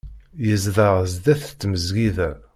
Yezdeɣ 0.45 0.95
sdat 1.13 1.43
tmesgida. 1.59 2.29